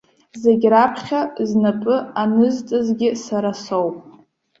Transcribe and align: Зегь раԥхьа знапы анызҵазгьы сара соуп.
Зегь 0.41 0.65
раԥхьа 0.73 1.21
знапы 1.49 1.95
анызҵазгьы 2.21 3.09
сара 3.25 3.51
соуп. 3.63 3.95